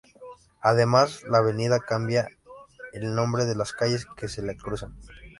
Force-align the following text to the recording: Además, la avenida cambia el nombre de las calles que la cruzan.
Además, 0.63 1.21
la 1.29 1.37
avenida 1.37 1.79
cambia 1.79 2.27
el 2.91 3.13
nombre 3.13 3.45
de 3.45 3.53
las 3.55 3.71
calles 3.71 4.07
que 4.17 4.27
la 4.41 4.55
cruzan. 4.55 4.95